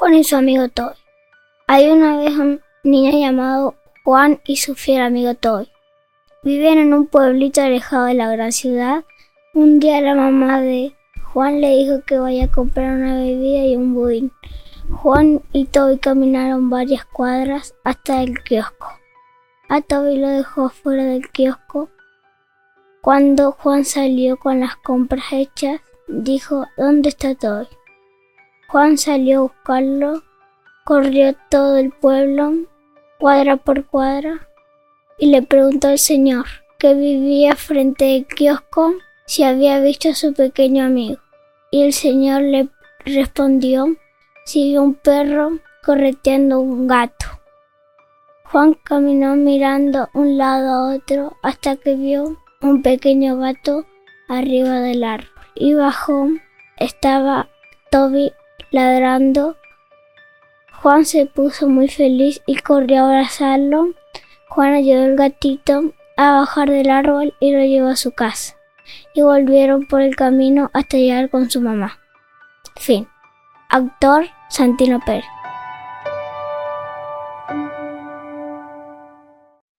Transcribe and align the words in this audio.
Juan 0.00 0.14
y 0.14 0.24
su 0.24 0.34
amigo 0.34 0.66
Toy. 0.70 0.94
Hay 1.66 1.90
una 1.90 2.16
vez 2.16 2.30
un 2.38 2.62
niño 2.84 3.10
llamado 3.10 3.74
Juan 4.02 4.40
y 4.46 4.56
su 4.56 4.74
fiel 4.74 5.02
amigo 5.02 5.34
Toy. 5.34 5.68
Vivían 6.42 6.78
en 6.78 6.94
un 6.94 7.06
pueblito 7.06 7.60
alejado 7.60 8.06
de 8.06 8.14
la 8.14 8.30
gran 8.30 8.50
ciudad. 8.50 9.04
Un 9.52 9.78
día 9.78 10.00
la 10.00 10.14
mamá 10.14 10.62
de 10.62 10.94
Juan 11.22 11.60
le 11.60 11.76
dijo 11.76 12.00
que 12.06 12.18
vaya 12.18 12.46
a 12.46 12.50
comprar 12.50 12.94
una 12.94 13.18
bebida 13.18 13.62
y 13.66 13.76
un 13.76 13.92
budín. 13.92 14.32
Juan 14.90 15.42
y 15.52 15.66
Toby 15.66 15.98
caminaron 15.98 16.70
varias 16.70 17.04
cuadras 17.04 17.74
hasta 17.84 18.22
el 18.22 18.42
kiosco. 18.42 18.86
A 19.68 19.82
Toby 19.82 20.16
lo 20.16 20.28
dejó 20.28 20.70
fuera 20.70 21.04
del 21.04 21.30
kiosco. 21.30 21.90
Cuando 23.02 23.52
Juan 23.52 23.84
salió 23.84 24.38
con 24.38 24.60
las 24.60 24.76
compras 24.76 25.26
hechas, 25.30 25.82
dijo, 26.08 26.64
¿dónde 26.78 27.10
está 27.10 27.34
Toby? 27.34 27.66
Juan 28.70 28.98
salió 28.98 29.38
a 29.38 29.42
buscarlo, 29.42 30.22
corrió 30.84 31.34
todo 31.48 31.76
el 31.76 31.90
pueblo, 31.90 32.52
cuadra 33.18 33.56
por 33.56 33.84
cuadra, 33.84 34.46
y 35.18 35.26
le 35.26 35.42
preguntó 35.42 35.88
al 35.88 35.98
señor, 35.98 36.46
que 36.78 36.94
vivía 36.94 37.56
frente 37.56 38.14
al 38.14 38.26
kiosco, 38.26 38.94
si 39.26 39.42
había 39.42 39.80
visto 39.80 40.10
a 40.10 40.14
su 40.14 40.34
pequeño 40.34 40.84
amigo. 40.84 41.20
Y 41.72 41.82
el 41.82 41.92
señor 41.92 42.42
le 42.42 42.68
respondió 43.04 43.96
si 44.44 44.78
un 44.78 44.94
perro 44.94 45.58
correteando 45.84 46.60
un 46.60 46.86
gato. 46.86 47.26
Juan 48.44 48.74
caminó 48.84 49.34
mirando 49.34 50.08
un 50.14 50.38
lado 50.38 50.70
a 50.70 50.94
otro 50.94 51.36
hasta 51.42 51.74
que 51.74 51.96
vio 51.96 52.36
un 52.62 52.82
pequeño 52.82 53.36
gato 53.36 53.84
arriba 54.28 54.78
del 54.78 55.02
árbol. 55.02 55.28
Y 55.56 55.74
bajó 55.74 56.28
estaba 56.78 57.48
Toby 57.90 58.32
ladrando. 58.70 59.56
Juan 60.82 61.04
se 61.04 61.26
puso 61.26 61.68
muy 61.68 61.88
feliz 61.88 62.42
y 62.46 62.56
corrió 62.56 63.02
a 63.02 63.08
abrazarlo. 63.08 63.88
Juan 64.48 64.74
ayudó 64.74 65.04
al 65.04 65.16
gatito 65.16 65.92
a 66.16 66.32
bajar 66.32 66.70
del 66.70 66.90
árbol 66.90 67.34
y 67.40 67.52
lo 67.52 67.64
llevó 67.64 67.88
a 67.88 67.96
su 67.96 68.12
casa. 68.12 68.56
Y 69.14 69.22
volvieron 69.22 69.86
por 69.86 70.00
el 70.00 70.16
camino 70.16 70.70
hasta 70.72 70.96
llegar 70.96 71.30
con 71.30 71.50
su 71.50 71.60
mamá. 71.60 71.98
Fin. 72.76 73.06
Autor 73.68 74.26
Santino 74.48 75.00
Pérez. 75.00 75.39